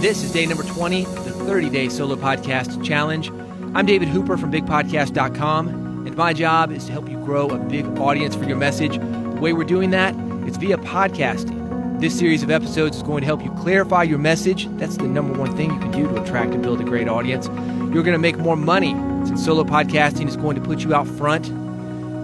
[0.00, 3.30] This is day number 20 of the 30 day solo podcast challenge.
[3.74, 7.84] I'm David Hooper from bigpodcast.com, and my job is to help you grow a big
[7.98, 8.96] audience for your message.
[8.98, 10.14] The way we're doing that
[10.46, 12.00] is via podcasting.
[12.00, 14.68] This series of episodes is going to help you clarify your message.
[14.76, 17.48] That's the number one thing you can do to attract and build a great audience.
[17.92, 18.92] You're going to make more money
[19.26, 21.48] since solo podcasting is going to put you out front.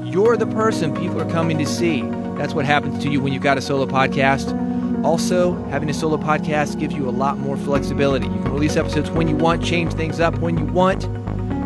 [0.07, 2.03] You're the person people are coming to see.
[2.37, 4.74] That's what happens to you when you've got a solo podcast.
[5.05, 8.25] Also, having a solo podcast gives you a lot more flexibility.
[8.25, 11.03] You can release episodes when you want, change things up when you want.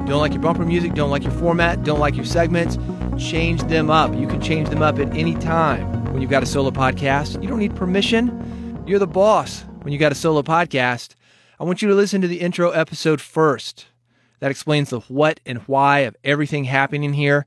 [0.09, 2.79] Don't like your bumper music, don't like your format, don't like your segments,
[3.17, 4.13] change them up.
[4.17, 7.41] You can change them up at any time when you've got a solo podcast.
[7.41, 8.83] You don't need permission.
[8.89, 11.15] You're the boss when you got a solo podcast.
[11.61, 13.87] I want you to listen to the intro episode first.
[14.41, 17.47] That explains the what and why of everything happening here.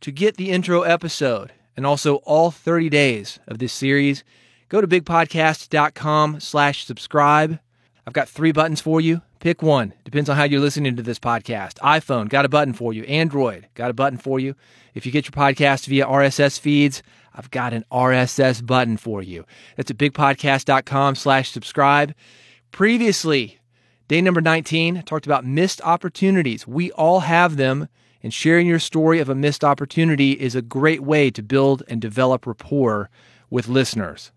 [0.00, 4.24] To get the intro episode and also all 30 days of this series,
[4.70, 7.58] go to bigpodcast.com slash subscribe.
[8.06, 9.20] I've got three buttons for you.
[9.40, 9.92] Pick one.
[10.04, 11.74] Depends on how you're listening to this podcast.
[11.78, 13.04] iPhone, got a button for you.
[13.04, 14.54] Android, got a button for you.
[14.94, 17.02] If you get your podcast via RSS feeds,
[17.34, 19.44] I've got an RSS button for you.
[19.76, 22.14] That's at bigpodcast.com slash subscribe.
[22.72, 23.58] Previously,
[24.08, 26.66] day number 19, I talked about missed opportunities.
[26.66, 27.88] We all have them,
[28.22, 32.00] and sharing your story of a missed opportunity is a great way to build and
[32.00, 33.10] develop rapport
[33.48, 34.30] with listeners.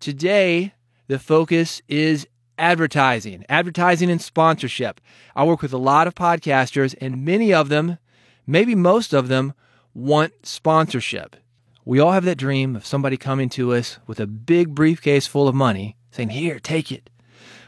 [0.00, 0.74] Today,
[1.06, 2.26] the focus is
[2.58, 5.00] advertising, advertising and sponsorship.
[5.34, 7.98] I work with a lot of podcasters, and many of them,
[8.46, 9.54] maybe most of them,
[9.94, 11.36] want sponsorship.
[11.84, 15.48] We all have that dream of somebody coming to us with a big briefcase full
[15.48, 17.10] of money saying, Here, take it.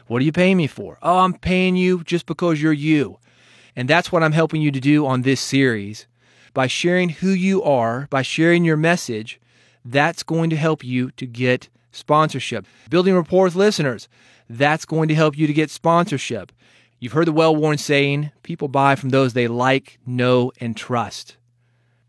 [0.07, 0.97] What are you paying me for?
[1.01, 3.19] Oh, I'm paying you just because you're you.
[3.75, 6.07] And that's what I'm helping you to do on this series.
[6.53, 9.39] By sharing who you are, by sharing your message,
[9.85, 12.65] that's going to help you to get sponsorship.
[12.89, 14.07] Building rapport with listeners,
[14.49, 16.51] that's going to help you to get sponsorship.
[16.99, 21.37] You've heard the well worn saying people buy from those they like, know, and trust.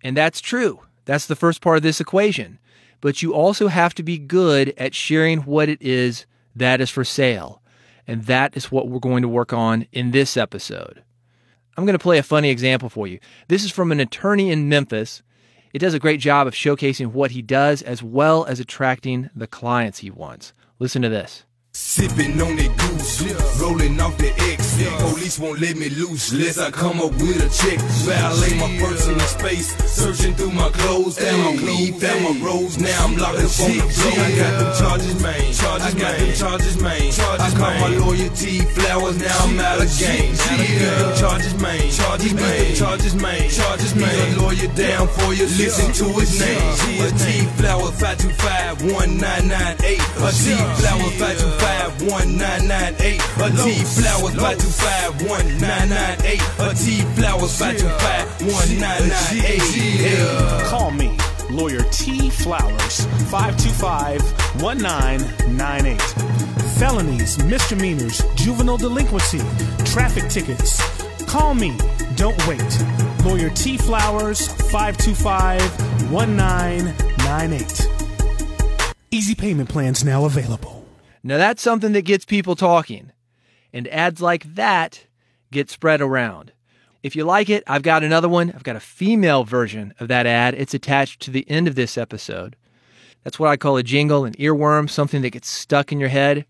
[0.03, 0.81] And that's true.
[1.05, 2.59] That's the first part of this equation.
[3.01, 6.27] But you also have to be good at sharing what it is
[6.57, 7.63] that is for sale.
[8.07, 11.03] And that is what we're going to work on in this episode.
[11.77, 13.21] I'm going to play a funny example for you.
[13.49, 15.23] This is from an attorney in Memphis.
[15.73, 19.47] It does a great job of showcasing what he does as well as attracting the
[19.47, 20.53] clients he wants.
[20.79, 21.45] Listen to this.
[21.73, 23.23] Sipping on goose,
[23.61, 24.83] rolling off the X.
[24.99, 27.79] Police won't let me loose unless I come up with a check.
[28.03, 32.79] Violate my personal space, searching through my clothes, found my rose.
[32.79, 33.85] Now I'm locked up on the.
[34.19, 35.53] I got them charges, man.
[35.53, 37.03] Charges, I got charges, man.
[37.41, 39.19] I call my lawyer T Flowers.
[39.19, 40.35] Now I'm out of game.
[40.35, 41.91] Them charges, man.
[41.91, 42.75] Charges, man.
[42.75, 43.51] Charges, man.
[43.51, 44.39] Charges, man.
[44.39, 45.47] A lawyer down for you.
[45.59, 47.03] Listen to his name.
[47.03, 50.01] A T flower five two five one nine nine eight.
[50.23, 53.21] A T flower five two five one nine nine eight.
[53.43, 56.43] A T flowers five two five one nine nine eight.
[56.61, 60.71] A T flowers five two five one nine nine eight.
[60.71, 61.17] Call me,
[61.51, 64.21] Lawyer T Flowers, 525
[64.63, 66.01] 1998.
[66.79, 69.39] Felonies, misdemeanors, juvenile delinquency,
[69.85, 70.79] traffic tickets.
[71.25, 71.77] Call me,
[72.17, 72.85] don't wait.
[73.25, 75.61] Lawyer T Flowers, 525
[76.13, 77.89] 1998.
[79.11, 80.85] Easy payment plans now available.
[81.23, 83.13] Now, that's something that gets people talking.
[83.73, 85.07] And ads like that
[85.51, 86.53] get spread around.
[87.03, 88.51] If you like it, I've got another one.
[88.51, 90.55] I've got a female version of that ad.
[90.55, 92.57] It's attached to the end of this episode.
[93.23, 96.45] That's what I call a jingle, an earworm, something that gets stuck in your head.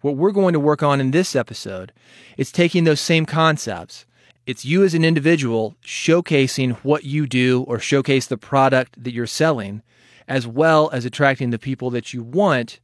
[0.00, 1.92] What we're going to work on in this episode
[2.36, 4.04] is taking those same concepts.
[4.46, 9.26] It's you as an individual showcasing what you do or showcase the product that you're
[9.26, 9.82] selling,
[10.26, 12.80] as well as attracting the people that you want,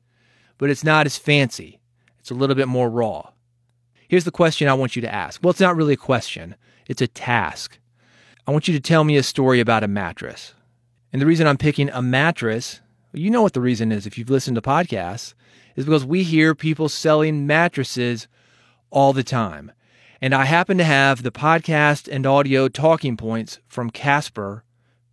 [0.59, 1.81] but it's not as fancy.
[2.21, 3.31] It's a little bit more raw.
[4.09, 5.43] Here's the question I want you to ask.
[5.43, 6.55] Well, it's not really a question,
[6.89, 7.79] it's a task.
[8.47, 10.55] I want you to tell me a story about a mattress.
[11.13, 12.81] And the reason I'm picking a mattress,
[13.13, 15.35] you know what the reason is if you've listened to podcasts,
[15.77, 18.27] is because we hear people selling mattresses
[18.91, 19.71] all the time.
[20.21, 24.65] And I happen to have the podcast and audio talking points from Casper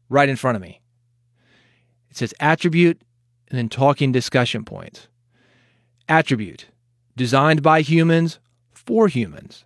[0.09, 0.81] right in front of me.
[2.09, 3.01] It says attribute
[3.49, 5.07] and then talking discussion points.
[6.07, 6.67] Attribute,
[7.15, 8.39] designed by humans
[8.71, 9.65] for humans.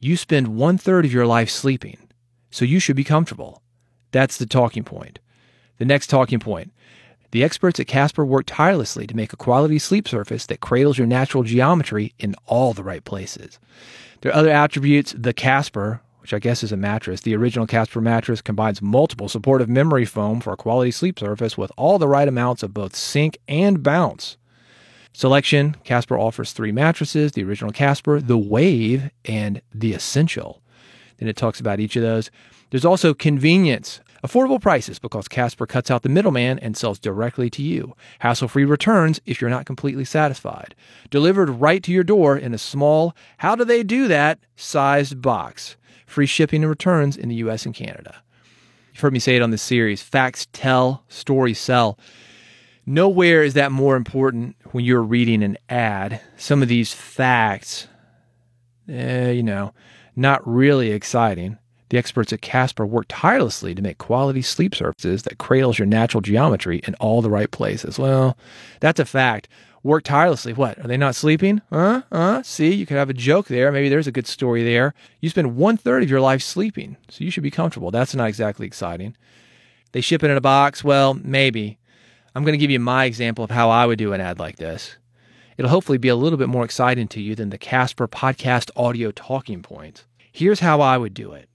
[0.00, 1.98] You spend one third of your life sleeping,
[2.50, 3.62] so you should be comfortable.
[4.12, 5.18] That's the talking point.
[5.78, 6.72] The next talking point.
[7.32, 11.06] The experts at Casper work tirelessly to make a quality sleep surface that cradles your
[11.06, 13.58] natural geometry in all the right places.
[14.20, 15.14] There are other attributes.
[15.18, 19.68] The Casper, which I guess is a mattress, the original Casper mattress combines multiple supportive
[19.68, 23.36] memory foam for a quality sleep surface with all the right amounts of both sink
[23.48, 24.36] and bounce.
[25.12, 30.62] Selection Casper offers three mattresses the original Casper, the Wave, and the Essential.
[31.18, 32.30] Then it talks about each of those.
[32.70, 34.00] There's also convenience.
[34.24, 37.94] Affordable prices because Casper cuts out the middleman and sells directly to you.
[38.18, 40.74] Hassle free returns if you're not completely satisfied.
[41.10, 45.76] Delivered right to your door in a small, how do they do that, sized box.
[46.04, 48.22] Free shipping and returns in the US and Canada.
[48.92, 51.96] You've heard me say it on this series facts tell, stories sell.
[52.88, 56.22] Nowhere is that more important when you're reading an ad.
[56.38, 57.86] Some of these facts,
[58.88, 59.74] eh, you know,
[60.16, 61.58] not really exciting.
[61.90, 66.22] The experts at Casper work tirelessly to make quality sleep surfaces that cradles your natural
[66.22, 67.98] geometry in all the right places.
[67.98, 68.38] Well,
[68.80, 69.48] that's a fact.
[69.82, 70.54] Work tirelessly.
[70.54, 70.78] What?
[70.78, 71.60] Are they not sleeping?
[71.68, 72.04] Huh?
[72.10, 72.42] Huh?
[72.42, 73.70] See, you could have a joke there.
[73.70, 74.94] Maybe there's a good story there.
[75.20, 77.90] You spend one third of your life sleeping, so you should be comfortable.
[77.90, 79.14] That's not exactly exciting.
[79.92, 80.82] They ship it in a box.
[80.82, 81.77] Well, maybe.
[82.38, 84.58] I'm going to give you my example of how I would do an ad like
[84.58, 84.96] this.
[85.56, 89.10] It'll hopefully be a little bit more exciting to you than the Casper podcast audio
[89.10, 90.04] talking points.
[90.30, 91.48] Here's how I would do it.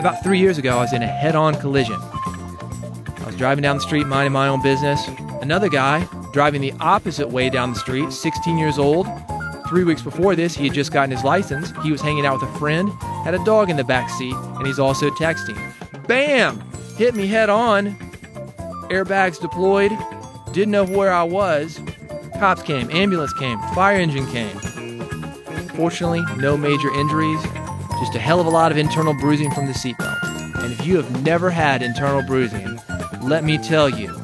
[0.00, 1.98] About three years ago, I was in a head on collision.
[2.00, 5.06] I was driving down the street, minding my own business.
[5.42, 9.06] Another guy driving the opposite way down the street, 16 years old.
[9.68, 11.70] Three weeks before this, he had just gotten his license.
[11.82, 12.88] He was hanging out with a friend,
[13.24, 15.58] had a dog in the back seat, and he's also texting.
[16.06, 16.58] Bam!
[16.96, 18.07] Hit me head on.
[18.90, 19.92] Airbags deployed.
[20.52, 21.80] Didn't know where I was.
[22.38, 24.58] Cops came, ambulance came, fire engine came.
[25.70, 27.42] Fortunately, no major injuries,
[28.00, 30.62] just a hell of a lot of internal bruising from the seatbelt.
[30.62, 32.80] And if you have never had internal bruising,
[33.22, 34.14] let me tell you,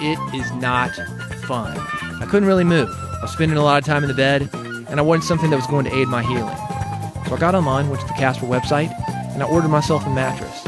[0.00, 0.90] it is not
[1.46, 1.78] fun.
[2.20, 2.90] I couldn't really move.
[2.90, 4.50] I was spending a lot of time in the bed,
[4.88, 6.56] and I wanted something that was going to aid my healing.
[7.26, 8.92] So I got online, went to the Casper website,
[9.34, 10.65] and I ordered myself a mattress.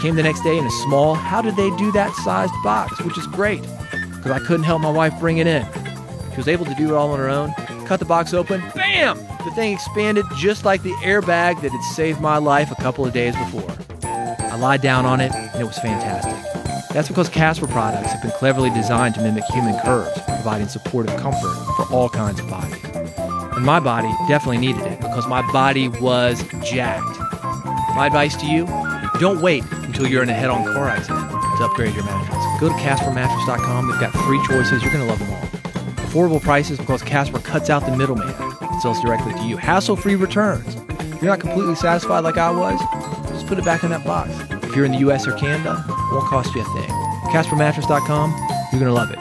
[0.00, 3.18] Came the next day in a small, how did they do that sized box, which
[3.18, 3.60] is great,
[4.16, 5.66] because I couldn't help my wife bring it in.
[6.30, 7.52] She was able to do it all on her own.
[7.84, 9.18] Cut the box open, bam!
[9.44, 13.12] The thing expanded just like the airbag that had saved my life a couple of
[13.12, 13.70] days before.
[14.02, 16.34] I lied down on it, and it was fantastic.
[16.94, 21.54] That's because Casper products have been cleverly designed to mimic human curves, providing supportive comfort
[21.76, 22.82] for all kinds of bodies.
[23.54, 27.18] And my body definitely needed it because my body was jacked.
[27.94, 28.64] My advice to you
[29.18, 29.62] don't wait
[30.08, 32.44] you're in a head on car accident to upgrade your mattress.
[32.60, 33.90] Go to CasperMattress.com.
[33.90, 34.82] They've got three choices.
[34.82, 35.40] You're going to love them all.
[36.06, 39.56] Affordable prices because Casper cuts out the middleman and sells directly to you.
[39.56, 40.74] Hassle free returns.
[40.74, 42.80] If you're not completely satisfied like I was,
[43.30, 44.30] just put it back in that box.
[44.64, 46.88] If you're in the US or Canada, it won't cost you a thing.
[47.30, 48.30] CasperMattress.com,
[48.72, 49.18] you're going to love it.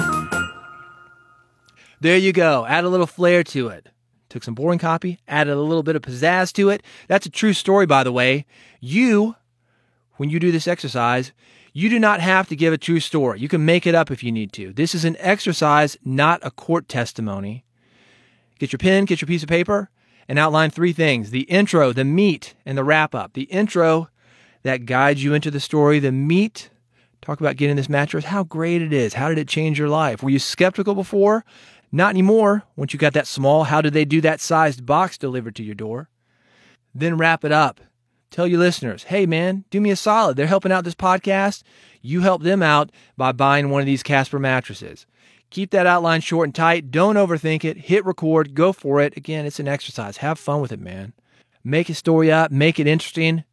[2.02, 2.66] There you go.
[2.66, 3.90] Add a little flair to it.
[4.30, 6.84] Took some boring copy, added a little bit of pizzazz to it.
[7.08, 8.46] That's a true story, by the way.
[8.80, 9.36] You,
[10.20, 11.32] when you do this exercise,
[11.72, 13.40] you do not have to give a true story.
[13.40, 14.74] You can make it up if you need to.
[14.74, 17.64] This is an exercise, not a court testimony.
[18.60, 19.90] Get your pen, get your piece of paper,
[20.28, 23.32] and outline three things the intro, the meat, and the wrap up.
[23.32, 24.10] The intro
[24.64, 26.70] that guides you into the story, the meat,
[27.22, 29.14] talk about getting this mattress, how great it is.
[29.14, 30.22] How did it change your life?
[30.22, 31.46] Were you skeptical before?
[31.94, 32.64] Not anymore.
[32.76, 35.76] Once you got that small, how did they do that sized box delivered to your
[35.76, 36.10] door?
[36.94, 37.80] Then wrap it up.
[38.32, 40.38] Tell your listeners, hey man, do me a solid.
[40.38, 41.64] They're helping out this podcast.
[42.02, 45.06] You help them out by buying one of these Casper mattresses.
[45.50, 46.92] Keep that outline short and tight.
[46.92, 47.78] Don't overthink it.
[47.78, 48.54] Hit record.
[48.54, 49.18] Go for it.
[49.18, 50.18] Again, it's an exercise.
[50.18, 51.14] Have fun with it, man.
[51.64, 52.52] Make a story up.
[52.52, 53.44] Make it interesting.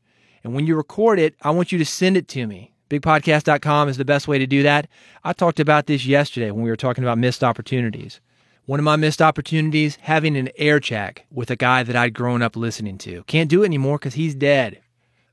[0.44, 2.72] And when you record it, I want you to send it to me.
[2.90, 4.88] Bigpodcast.com is the best way to do that.
[5.24, 8.20] I talked about this yesterday when we were talking about missed opportunities.
[8.66, 12.42] One of my missed opportunities, having an air check with a guy that I'd grown
[12.42, 13.22] up listening to.
[13.28, 14.80] Can't do it anymore because he's dead.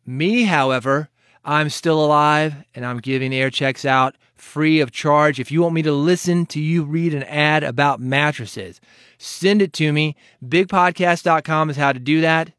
[0.05, 1.09] Me, however,
[1.43, 5.39] I'm still alive and I'm giving air checks out free of charge.
[5.39, 8.79] If you want me to listen to you read an ad about mattresses,
[9.17, 10.15] send it to me.
[10.45, 12.51] Bigpodcast.com is how to do that.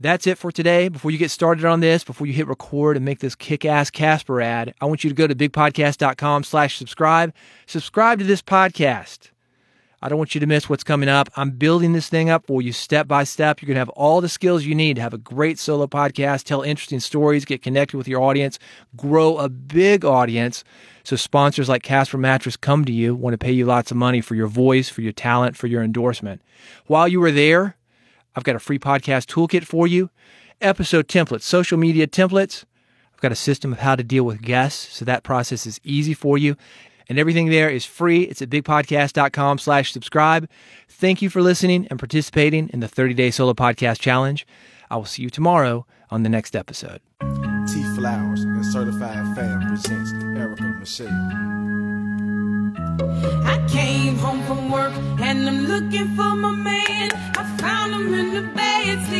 [0.00, 0.88] That's it for today.
[0.88, 4.42] Before you get started on this, before you hit record and make this kick-ass Casper
[4.42, 7.32] ad, I want you to go to bigpodcast.com slash subscribe.
[7.66, 9.30] Subscribe to this podcast.
[10.04, 11.30] I don't want you to miss what's coming up.
[11.34, 13.62] I'm building this thing up for you step by step.
[13.62, 16.44] You're going to have all the skills you need to have a great solo podcast,
[16.44, 18.58] tell interesting stories, get connected with your audience,
[18.98, 20.62] grow a big audience.
[21.04, 24.20] So sponsors like Casper Mattress come to you, want to pay you lots of money
[24.20, 26.42] for your voice, for your talent, for your endorsement.
[26.84, 27.78] While you are there,
[28.36, 30.10] I've got a free podcast toolkit for you,
[30.60, 32.64] episode templates, social media templates.
[33.14, 36.12] I've got a system of how to deal with guests, so that process is easy
[36.12, 36.58] for you
[37.08, 38.22] and everything there is free.
[38.22, 40.48] It's at bigpodcast.com slash subscribe.
[40.88, 44.46] Thank you for listening and participating in the 30-day solo podcast challenge.
[44.90, 47.00] I will see you tomorrow on the next episode.
[47.20, 51.08] T Flowers and Certified Fam presents Erica Michelle.
[53.44, 56.73] I came home from work and I'm looking for my man.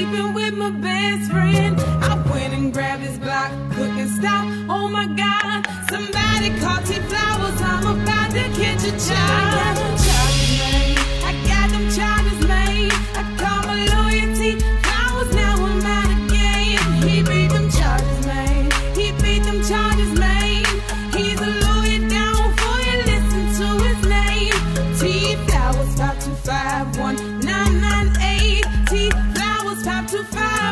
[0.04, 1.80] Sleeping with my best friend.
[1.80, 4.44] I went and grabbed his block, couldn't stop.
[4.68, 7.60] Oh my God, somebody called T Flowers.
[7.62, 10.03] I'm about to catch a child.